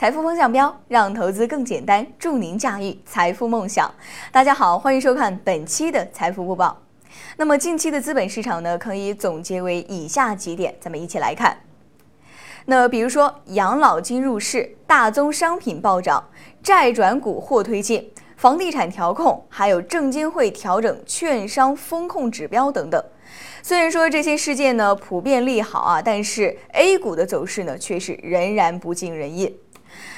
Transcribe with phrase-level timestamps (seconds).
[0.00, 3.94] 财富风向标，让投资更简单，助您驾驭财富梦想。
[4.32, 6.74] 大家好，欢迎收看本期的财富播报。
[7.36, 11.54] 那么近期的资本市场呢，可以总结为以下几点，咱们一起来看。
[12.64, 16.30] 那比如说，养老金入市，大宗商品暴涨，
[16.62, 23.04] 债转股或推进，房地产调控，还有证监会调整券商风控指标等等。
[23.62, 29.54] 虽然说这些事件呢普遍利好啊，但是 A 股的走势呢却是仍然不尽人意。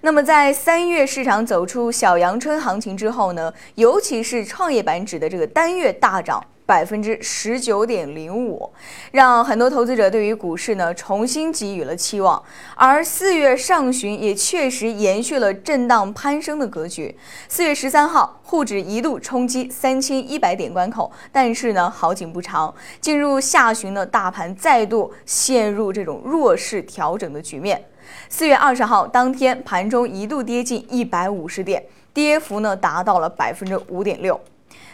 [0.00, 6.42] 那么在三月市场走出小阳春行情之后呢，尤其是创业板指的这个单月大涨。
[6.66, 8.68] 百分之十九点零五，
[9.12, 12.42] 让很多投资者对于股市呢重新给予了期望。
[12.74, 17.16] 而四月上旬也确实延续了震荡攀升的格局。
[17.48, 27.80] 四月十三号，沪指一度冲击三千一百点关口，但是呢好景不长，进入下旬呢大盘再度陷入这种弱势调整的局面。
[28.28, 34.40] 四月二十号当天，盘中一度跌近一百五十点，跌幅呢达到了百分之五点六。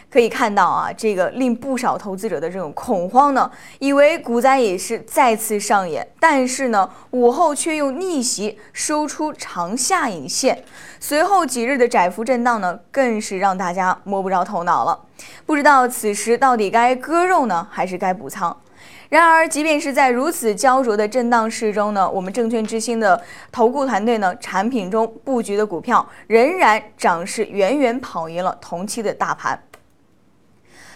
[0.09, 10.63] 可以看到啊，这个令不少投资者的这种恐慌呢，以为股灾也是再次上演，但是呢，午后却又逆袭收出长下影线，
[10.99, 14.99] 随后几日的窄幅震荡呢，更是让大家摸不着头脑了，
[15.47, 18.55] 不知道此时到底该割肉呢，还是该补仓。
[19.09, 29.61] 然而，即便是在如此焦灼的震荡市中呢，我们证券之星的投顾团队呢，产品中布局的股票仍然涨势远远跑赢了同期的大盘。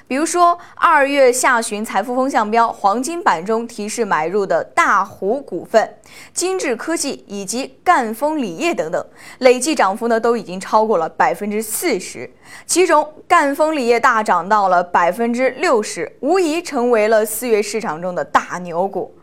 [0.07, 5.97] 比如说，二月下旬财富风向标黄金版中提示买入的大湖股份、
[6.33, 9.05] 金智科技以及赣锋锂业等等，
[9.39, 12.29] 累计涨幅呢都已经超过了百分之四十。
[12.65, 19.13] 其中，赣锋锂业大涨到了百分之六十，无疑成为了四月市场中的大牛股。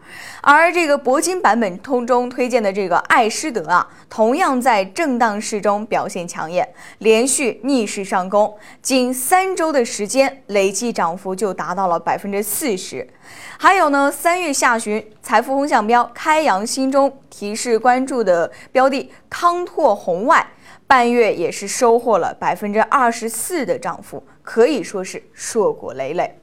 [0.43, 6.69] 而这个铂金版本通中推荐的这个爱诗德啊，同样在震荡市中表现抢眼，
[6.99, 13.09] 连续逆势上攻，仅三周的时间，累计涨幅就达到了百分之四十。
[13.56, 20.47] 还有呢，三月下旬财富风向标开阳新中提示关注的标的康拓红外，
[20.87, 26.38] 半月也是收获了百分之二十四的涨幅，可以说是硕果累累。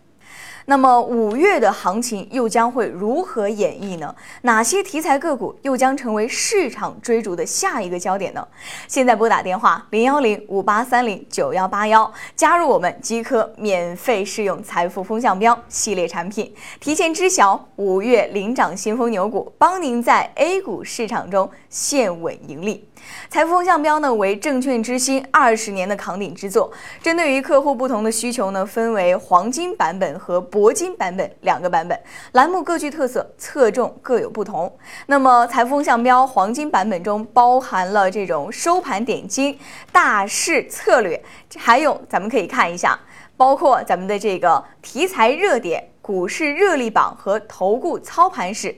[0.71, 4.15] 那么五月的行情又将会如何演绎呢？
[4.43, 8.47] 哪些题材个股又将成为市场追逐的下一个焦点呢？
[8.87, 16.49] 现在拨打电话零幺零五八三零九幺八幺，加入我们即可免费试用财富风向标系列产品，
[16.79, 22.87] 提前知晓五月领涨先锋牛股，帮您在 A 股市场中现稳盈利。
[23.29, 26.71] 财富风向标呢为证券之星二十年的扛鼎之作，
[27.01, 31.99] 针对于客户不同的需求呢，分为黄金版本和铂金版本两个版本，
[32.33, 34.71] 栏目各具特色，侧重各有不同。
[35.07, 39.57] 那么财富风向标黄金版本中包含了这种收盘点金、
[39.91, 41.19] 大势策略，
[41.57, 42.99] 还有咱们可以看一下，
[43.37, 48.75] 包括咱们的这个题材热点、股市热力榜和投顾操盘式。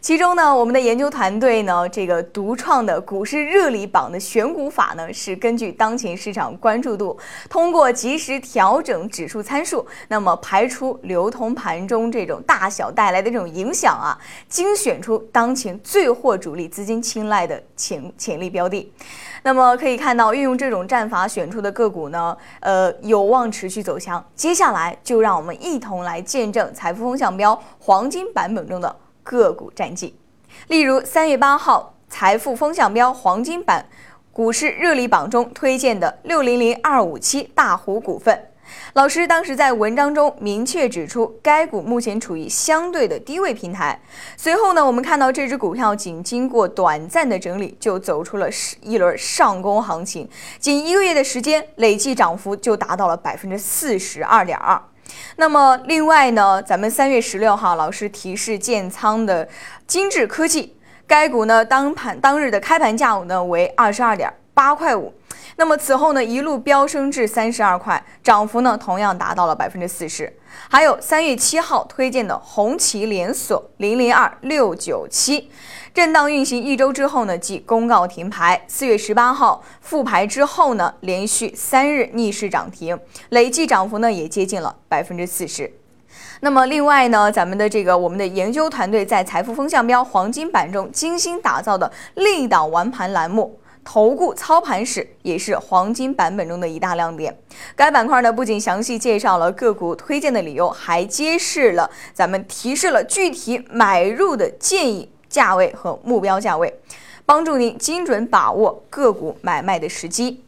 [0.00, 14.16] 其中呢，我们的研究团队呢，这个独创的股市热力榜的选股法呢，是根据当前市场关注度，通过及时调整指数参数，那么排除流通盘中这种大小带来的这种影响啊，
[14.48, 18.92] 精选出当前最获主力资金青睐的潜潜力标的。
[19.42, 24.24] 那么可以看到，运用这种战法选出的个股呢，呃，有望持续走强。
[24.34, 28.96] 接下来就让我们一同来见证财富风向标黄金版本中的。
[29.26, 30.14] 个股战绩，
[30.68, 33.84] 例如三月八号财富风向标黄金版
[34.32, 38.46] 股市热力榜中推荐的六零零二五七大湖股份，
[38.92, 44.00] 老师当时在文章中明确指出，该股目前处于相对的低位平台。
[44.36, 48.48] 随后呢，我们看到这只股票仅经过短暂的整理，就走出了
[48.80, 50.28] 一轮上攻行情，
[50.60, 54.80] 仅一个月的时间，累计涨幅就达到了百分之四十二点二。
[55.36, 59.48] 那么另外呢，咱们三月十六号老师提示建仓的
[59.86, 65.12] 精致科技，该股呢当盘当日的开盘价呢为二十二点八块五，
[65.56, 70.32] 那么此后呢一路飙升至三十二块，涨幅呢同样达到了百分之四十。
[70.68, 75.50] 还有三月七号推荐的红旗连锁零零二六九七。
[75.94, 78.62] 震荡运行一周之后呢，即公告停牌。
[78.68, 82.98] 四月十八号复牌之后呢，连续三日逆势涨停，
[83.30, 85.72] 累计涨幅呢也接近了百分之四十。
[86.40, 97.34] 那么另外呢，咱们的这个我们的研究团队在财富风向标黄金版中精心打造的另一档玩盘栏目——投顾操盘史，也是黄金版本中的一大亮点。
[97.74, 105.10] 该板块呢不仅详细介绍了个股推荐的理由，还揭示了咱们提示了具体买入的建议。
[105.28, 106.72] 价位和目标价位，
[107.26, 110.42] 帮助您精准把握个股买卖的时机。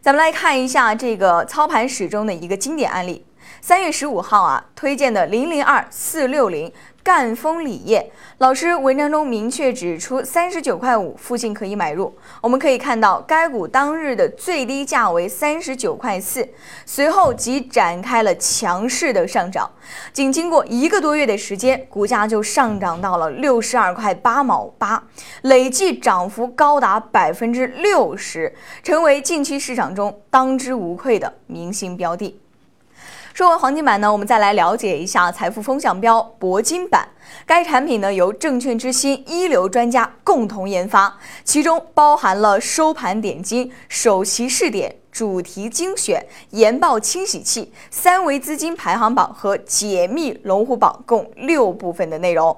[0.00, 3.26] 咱们来看一下这个操盘史中的一个经典案例。
[3.60, 6.72] 三月十五号啊，推荐的零零二四六零。
[7.04, 12.16] 赣锋锂业老师文章中明确指出，三十九块五附近可以买入。
[12.40, 16.48] 我们可以看到，该股当日的最低价为三十九块四，
[16.86, 19.70] 随后即展开了强势的上涨。
[20.14, 25.04] 仅经过一个多月的时间，股价就上涨到了六十二块八毛八，
[25.42, 28.50] 累计涨幅高达百分之六十，
[28.82, 32.40] 成为近期市场中当之无愧的明星标的。
[33.34, 37.08] 说完黄金版呢，我们再来了解一下财富风向标铂金版。
[37.44, 52.56] 该产品呢由证券之星一流专家共同研发，其中包含了收盘点金、首席试点、主题精选、研报清洗器、三维资金排行榜和解密龙虎榜共六部分的内容。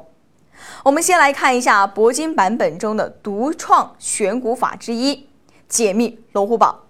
[0.84, 5.26] 我们先来看一下铂金版本中的独创选股法之一——
[5.66, 6.80] 解密龙虎榜。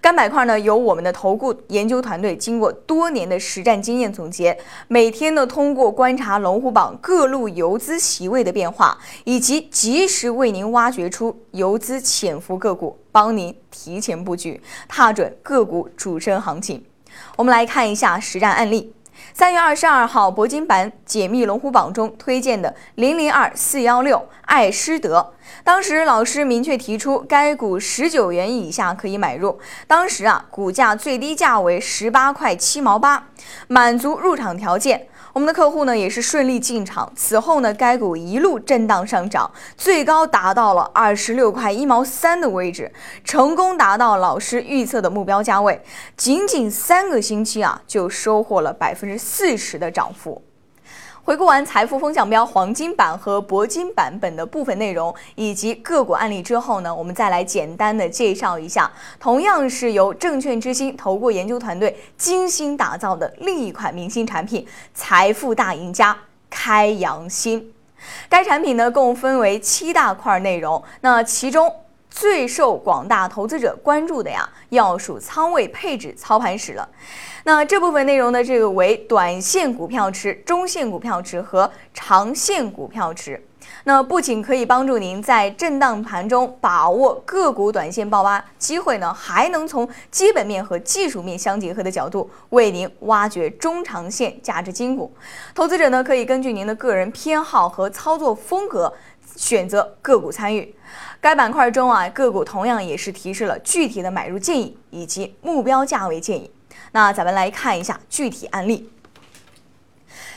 [0.00, 4.56] 该板块呢，由我们的投顾研究团队经过多年的实战经验总结，
[4.88, 16.84] 每天呢通过观察龙虎榜各路游资席位的变化，以及及时为您挖掘出游资潜伏个股，帮您提前布局，踏准个股主升行情。
[17.36, 18.92] 我们来看一下实战案例。
[19.32, 25.34] 三月二十二号，铂金版解密龙虎榜中推荐的零零二四幺六爱施德，
[25.64, 29.58] 当时老师明确提出，该股十九元以下可以买入。
[29.86, 33.28] 当时啊，股价最低价为十八块七毛八，
[33.68, 35.06] 满足入场条件。
[35.32, 42.92] 我们的客户呢也是顺利进场，此后呢该股一路震荡上涨，最高达到了二十六块一毛三的位置，
[43.24, 45.80] 成功达到老师预测的目标价位，
[46.16, 50.42] 仅仅三个星期啊就收获了百分之四十的涨幅。
[51.22, 58.90] 回顾完财富风向标黄金版和铂金版本的部分内容以及个股案例之后呢，我们再来简单的介绍一下，
[59.20, 66.16] 同样是由证券之星投顾研究团队精心打造的另一款明星产品——财富大赢家
[66.48, 67.72] 开阳新。
[68.28, 71.70] 该产品呢共分为七大块内容，那其中。
[72.10, 76.86] 最受广大投资者关注的呀，要数仓位配置操盘史了。
[77.44, 83.42] 那这部分内容呢，这个为短线股票池、中线股票池和长线股票池。
[83.84, 95.12] 那不仅可以帮助您在震荡盘中把握个股短线爆发机会呢，还能从基本面和技术面相结合的角度，为您挖掘中长线价值金股。
[95.54, 98.92] 投资者呢，可以根据您的个人偏好和操作风格。
[99.36, 100.74] 选择个股参与，
[101.20, 106.50] 该板块中啊，个股同样也是提示了具体的买入建议以及目标价位建议。
[106.92, 108.90] 那咱们来看一下具体案例。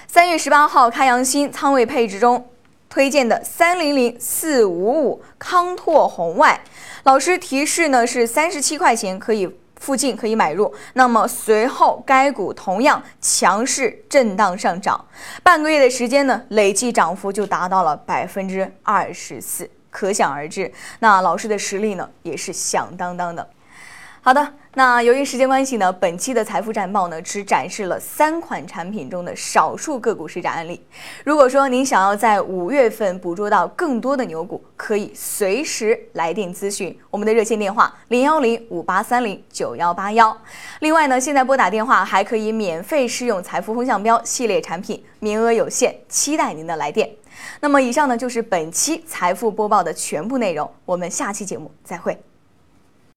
[0.07, 2.47] 三月十八号，开阳新仓位配置中
[2.93, 6.61] 推荐的三零零四五五康拓红外，
[7.05, 9.57] 老师提示呢是三十七块钱可以。
[9.77, 15.05] 附近可以买入，那么随后该股同样强势震荡上涨，
[15.43, 23.45] 半个月的时间呢，累计涨幅就达到了百分之二十四，可想而知，那老师的实力呢也是响当当的。
[24.25, 24.53] 好的。
[24.75, 30.81] 那由于时间关系呢，本期的财富战报呢只展示了三款产品中的少数个股实战案例。
[31.25, 40.35] 如果说您想要在五月份捕捉到更多的牛股，可以随时来电咨询我们的热线电话零幺零五八三零九幺八幺。
[40.79, 47.07] 另外呢，现在拨打电话还可以免费试用财富风向标系列产品，名额有限，期待您的来电。
[47.59, 52.17] 那么以上呢就是本期财富播报的全部内容，我们下期节目再会。